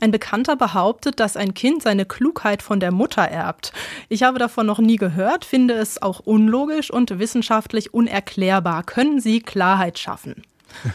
Ein 0.00 0.12
Bekannter 0.12 0.54
behauptet, 0.54 1.18
dass 1.18 1.36
ein 1.36 1.54
Kind 1.54 1.82
seine 1.82 2.06
Klugheit 2.06 2.62
von 2.62 2.78
der 2.78 2.92
Mutter 2.92 3.22
erbt. 3.22 3.72
Ich 4.08 4.22
habe 4.22 4.38
davon 4.38 4.64
noch 4.64 4.78
nie 4.78 4.96
gehört, 4.96 5.44
finde 5.44 5.74
es 5.74 6.00
auch 6.00 6.20
unlogisch 6.20 6.90
und 6.92 7.18
wissenschaftlich 7.18 7.92
unerklärbar. 7.92 8.84
Können 8.84 9.20
Sie 9.20 9.40
Klarheit 9.40 9.98
schaffen? 9.98 10.42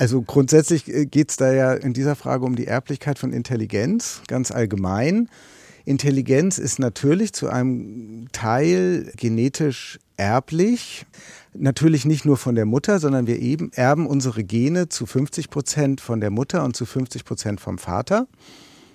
Also 0.00 0.22
grundsätzlich 0.22 0.86
äh, 0.86 1.06
geht 1.06 1.30
es 1.30 1.36
da 1.38 1.52
ja 1.52 1.72
in 1.74 1.92
dieser 1.92 2.14
Frage 2.14 2.44
um 2.44 2.54
die 2.54 2.68
Erblichkeit 2.68 3.18
von 3.18 3.32
Intelligenz, 3.32 4.22
ganz 4.28 4.52
allgemein. 4.52 5.28
Intelligenz 5.84 6.58
ist 6.58 6.78
natürlich 6.78 7.32
zu 7.32 7.48
einem 7.48 8.28
Teil 8.30 9.10
genetisch 9.16 9.98
erblich. 10.18 11.06
Natürlich 11.54 12.04
nicht 12.04 12.26
nur 12.26 12.36
von 12.36 12.54
der 12.54 12.66
Mutter, 12.66 12.98
sondern 12.98 13.26
wir 13.26 13.38
eben 13.38 13.72
erben 13.72 14.06
unsere 14.06 14.44
Gene 14.44 14.90
zu 14.90 15.06
50 15.06 15.48
Prozent 15.48 16.00
von 16.02 16.20
der 16.20 16.30
Mutter 16.30 16.62
und 16.64 16.76
zu 16.76 16.84
50 16.84 17.24
Prozent 17.24 17.60
vom 17.60 17.78
Vater. 17.78 18.26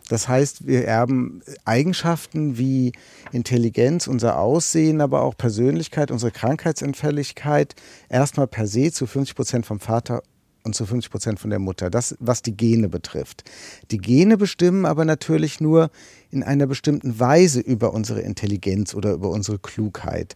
Das 0.09 0.27
heißt, 0.27 0.67
wir 0.67 0.85
erben 0.85 1.41
Eigenschaften 1.65 2.57
wie 2.57 2.91
Intelligenz, 3.31 4.07
unser 4.07 4.37
Aussehen, 4.37 5.01
aber 5.01 5.21
auch 5.21 5.35
Persönlichkeit, 5.35 6.11
unsere 6.11 6.31
Krankheitsanfälligkeit 6.31 7.73
erstmal 8.09 8.47
per 8.47 8.67
se 8.67 8.91
zu 8.91 9.07
50 9.07 9.35
Prozent 9.35 9.65
vom 9.65 9.79
Vater 9.79 10.21
und 10.63 10.75
zu 10.75 10.85
50 10.85 11.09
Prozent 11.09 11.39
von 11.39 11.49
der 11.49 11.59
Mutter. 11.59 11.89
Das, 11.89 12.15
was 12.19 12.41
die 12.41 12.55
Gene 12.55 12.89
betrifft. 12.89 13.43
Die 13.91 13.97
Gene 13.97 14.37
bestimmen 14.37 14.85
aber 14.85 15.05
natürlich 15.05 15.61
nur 15.61 15.89
in 16.31 16.43
einer 16.43 16.67
bestimmten 16.67 17.19
Weise 17.19 17.61
über 17.61 17.93
unsere 17.93 18.21
Intelligenz 18.21 18.93
oder 18.93 19.13
über 19.13 19.29
unsere 19.29 19.59
Klugheit 19.59 20.35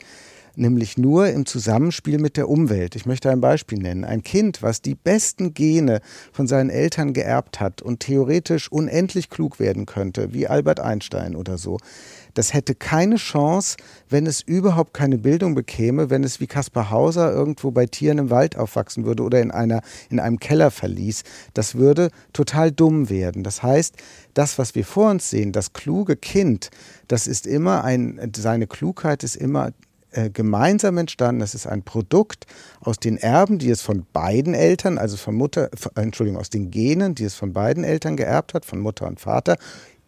nämlich 0.58 0.98
nur 0.98 1.30
im 1.30 1.46
Zusammenspiel 1.46 2.20
mit 2.20 2.38
der 2.38 2.50
Umwelt. 2.50 2.96
Ich 2.96 3.06
möchte 3.06 3.30
ein 3.30 3.42
Beispiel 3.42 3.80
nennen. 3.80 4.04
Ein 4.04 4.24
Kind, 4.24 4.62
was 4.62 4.82
die 4.82 4.96
besten 4.96 5.54
Gene 5.54 6.02
von 6.32 6.48
seinen 6.48 6.70
Eltern 6.70 7.14
geerbt 7.14 7.60
hat 7.60 7.82
und 7.82 8.00
theoretisch 8.00 8.72
unendlich 8.72 9.30
klug 9.30 9.60
werden 9.60 9.86
könnte, 9.86 10.34
wie 10.34 10.48
Albert 10.48 10.80
Einstein 10.80 11.36
oder 11.36 11.58
so, 11.58 11.78
das 12.38 12.54
hätte 12.54 12.76
keine 12.76 13.16
Chance, 13.16 13.78
wenn 14.10 14.28
es 14.28 14.42
überhaupt 14.42 14.94
keine 14.94 15.18
Bildung 15.18 15.56
bekäme, 15.56 16.12
wenn 16.12 16.24
es 16.24 16.40
wie 16.40 16.46
Kaspar 16.46 16.92
Hauser 16.92 17.32
irgendwo 17.32 17.72
bei 17.72 17.88
Tieren 17.88 18.20
im 18.20 18.30
Wald 18.30 18.58
aufwachsen 18.58 19.06
würde 19.06 19.24
oder 19.24 19.42
in, 19.42 19.50
einer, 19.50 19.82
in 20.12 20.20
einem 20.20 20.40
Keller 20.40 20.70
verließ. 20.70 21.24
Das 21.56 21.76
würde 21.76 22.12
total 22.34 22.72
dumm 22.72 23.10
werden. 23.10 23.44
Das 23.44 23.64
heißt, 23.64 23.96
das, 24.36 24.60
was 24.60 24.76
wir 24.76 24.86
vor 24.86 25.10
uns 25.10 25.32
sehen, 25.32 25.52
das 25.52 25.74
kluge 25.74 26.16
Kind, 26.16 26.70
das 27.08 27.26
ist 27.26 27.48
immer 27.48 27.84
ein, 27.84 28.32
seine 28.36 28.68
Klugheit 28.68 29.24
ist 29.24 29.36
immer 29.36 29.72
äh, 30.18 30.32
gemeinsam 30.32 30.98
entstanden. 30.98 31.42
Das 31.42 31.54
ist 31.54 31.68
ein 31.68 31.84
Produkt 31.84 32.48
aus 32.82 32.98
den 32.98 33.18
Erben, 33.18 33.60
die 33.60 33.70
es 33.70 33.84
von 33.84 34.08
beiden 34.14 34.56
Eltern, 34.56 34.98
also 34.98 35.16
von 35.16 35.36
Mutter, 35.36 35.70
Entschuldigung, 35.94 36.40
aus 36.40 36.50
den 36.50 36.72
Genen, 36.72 37.14
die 37.14 37.24
es 37.24 37.36
von 37.36 37.54
beiden 37.54 37.84
Eltern 37.84 38.18
geerbt 38.18 38.56
hat, 38.56 38.66
von 38.66 38.80
Mutter 38.80 39.06
und 39.06 39.20
Vater, 39.20 39.58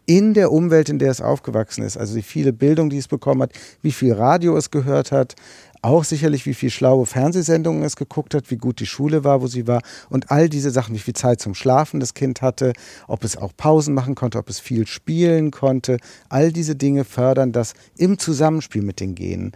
in 0.07 0.33
der 0.33 0.51
Umwelt, 0.51 0.89
in 0.89 0.97
der 0.97 1.11
es 1.11 1.21
aufgewachsen 1.21 1.83
ist. 1.83 1.95
Also 1.95 2.15
die 2.15 2.23
viele 2.23 2.53
Bildung, 2.53 2.89
die 2.89 2.97
es 2.97 3.07
bekommen 3.07 3.43
hat, 3.43 3.51
wie 3.83 3.91
viel 3.91 4.13
Radio 4.13 4.57
es 4.57 4.71
gehört 4.71 5.11
hat, 5.11 5.35
auch 5.83 6.03
sicherlich, 6.03 6.47
wie 6.47 6.55
viel 6.55 6.71
schlaue 6.71 7.05
Fernsehsendungen 7.05 7.83
es 7.83 7.95
geguckt 7.95 8.33
hat, 8.33 8.49
wie 8.49 8.57
gut 8.57 8.79
die 8.79 8.87
Schule 8.87 9.23
war, 9.23 9.43
wo 9.43 9.47
sie 9.47 9.67
war 9.67 9.83
und 10.09 10.31
all 10.31 10.49
diese 10.49 10.71
Sachen, 10.71 10.95
wie 10.95 10.99
viel 10.99 11.13
Zeit 11.13 11.39
zum 11.39 11.53
Schlafen 11.53 11.99
das 11.99 12.15
Kind 12.15 12.41
hatte, 12.41 12.73
ob 13.07 13.23
es 13.23 13.37
auch 13.37 13.51
Pausen 13.55 13.93
machen 13.93 14.15
konnte, 14.15 14.39
ob 14.39 14.49
es 14.49 14.59
viel 14.59 14.87
spielen 14.87 15.51
konnte. 15.51 15.97
All 16.29 16.51
diese 16.51 16.75
Dinge 16.75 17.05
fördern 17.05 17.51
das 17.51 17.75
im 17.95 18.17
Zusammenspiel 18.17 18.81
mit 18.81 18.99
den 18.99 19.13
Genen. 19.13 19.51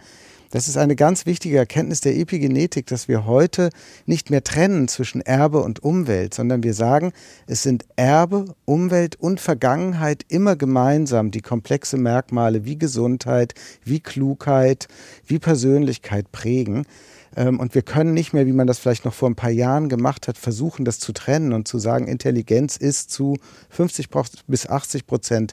Das 0.54 0.68
ist 0.68 0.76
eine 0.76 0.94
ganz 0.94 1.26
wichtige 1.26 1.58
Erkenntnis 1.58 2.00
der 2.00 2.16
Epigenetik, 2.16 2.86
dass 2.86 3.08
wir 3.08 3.26
heute 3.26 3.70
nicht 4.06 4.30
mehr 4.30 4.44
trennen 4.44 4.86
zwischen 4.86 5.20
Erbe 5.20 5.60
und 5.60 5.82
Umwelt, 5.82 6.32
sondern 6.32 6.62
wir 6.62 6.74
sagen, 6.74 7.12
es 7.48 7.64
sind 7.64 7.84
Erbe, 7.96 8.44
Umwelt 8.64 9.16
und 9.16 9.40
Vergangenheit 9.40 10.24
immer 10.28 10.54
gemeinsam 10.54 11.32
die 11.32 11.40
komplexe 11.40 11.96
Merkmale 11.96 12.64
wie 12.64 12.78
Gesundheit, 12.78 13.54
wie 13.82 13.98
Klugheit, 13.98 14.86
wie 15.26 15.40
Persönlichkeit 15.40 16.30
prägen. 16.30 16.86
Ähm, 17.34 17.58
und 17.58 17.74
wir 17.74 17.82
können 17.82 18.14
nicht 18.14 18.32
mehr, 18.32 18.46
wie 18.46 18.52
man 18.52 18.68
das 18.68 18.78
vielleicht 18.78 19.04
noch 19.04 19.14
vor 19.14 19.28
ein 19.28 19.34
paar 19.34 19.50
Jahren 19.50 19.88
gemacht 19.88 20.28
hat, 20.28 20.38
versuchen, 20.38 20.84
das 20.84 21.00
zu 21.00 21.12
trennen 21.12 21.52
und 21.52 21.66
zu 21.66 21.80
sagen, 21.80 22.06
Intelligenz 22.06 22.76
ist 22.76 23.10
zu 23.10 23.38
50 23.70 24.08
bis 24.46 24.68
80 24.68 25.08
Prozent 25.08 25.52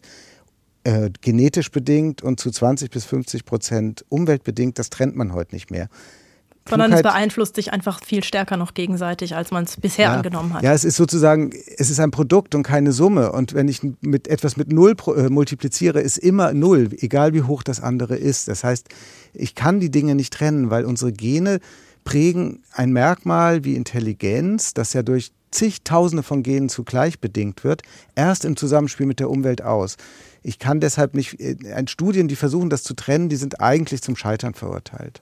äh, 0.83 1.09
genetisch 1.21 1.71
bedingt 1.71 2.21
und 2.21 2.39
zu 2.39 2.51
20 2.51 2.89
bis 2.89 3.05
50 3.05 3.45
Prozent 3.45 4.05
umweltbedingt, 4.09 4.79
das 4.79 4.89
trennt 4.89 5.15
man 5.15 5.33
heute 5.33 5.53
nicht 5.55 5.71
mehr. 5.71 5.89
Sondern 6.69 6.91
Klugheit, 6.91 7.05
es 7.05 7.11
beeinflusst 7.11 7.55
sich 7.55 7.73
einfach 7.73 8.03
viel 8.03 8.23
stärker 8.23 8.55
noch 8.55 8.75
gegenseitig, 8.75 9.35
als 9.35 9.49
man 9.49 9.63
es 9.63 9.77
bisher 9.77 10.05
ja, 10.05 10.13
angenommen 10.13 10.53
hat. 10.53 10.63
Ja, 10.63 10.73
es 10.73 10.85
ist 10.85 10.95
sozusagen, 10.95 11.51
es 11.77 11.89
ist 11.89 11.99
ein 11.99 12.11
Produkt 12.11 12.53
und 12.53 12.61
keine 12.63 12.91
Summe. 12.91 13.31
Und 13.31 13.55
wenn 13.55 13.67
ich 13.67 13.81
mit 14.01 14.27
etwas 14.27 14.57
mit 14.57 14.71
Null 14.71 14.95
äh, 15.15 15.29
multipliziere, 15.29 16.01
ist 16.01 16.17
immer 16.17 16.53
Null, 16.53 16.89
egal 16.99 17.33
wie 17.33 17.41
hoch 17.41 17.63
das 17.63 17.79
andere 17.81 18.15
ist. 18.15 18.47
Das 18.47 18.63
heißt, 18.63 18.89
ich 19.33 19.55
kann 19.55 19.79
die 19.79 19.89
Dinge 19.89 20.13
nicht 20.13 20.33
trennen, 20.33 20.69
weil 20.69 20.85
unsere 20.85 21.11
Gene 21.11 21.59
prägen 22.03 22.63
ein 22.73 22.91
Merkmal 22.91 23.63
wie 23.63 23.75
Intelligenz, 23.75 24.73
das 24.73 24.93
ja 24.93 25.03
durch 25.03 25.31
zigtausende 25.51 26.23
von 26.23 26.43
Genen 26.43 26.69
zugleich 26.69 27.19
bedingt 27.19 27.63
wird, 27.63 27.81
erst 28.15 28.45
im 28.45 28.55
Zusammenspiel 28.55 29.05
mit 29.05 29.19
der 29.19 29.29
Umwelt 29.29 29.61
aus. 29.61 29.97
Ich 30.43 30.59
kann 30.59 30.79
deshalb 30.79 31.13
nicht, 31.13 31.39
äh, 31.39 31.55
Studien, 31.87 32.27
die 32.27 32.35
versuchen, 32.35 32.69
das 32.69 32.83
zu 32.83 32.93
trennen, 32.93 33.29
die 33.29 33.35
sind 33.35 33.61
eigentlich 33.61 34.01
zum 34.01 34.15
Scheitern 34.15 34.53
verurteilt. 34.53 35.21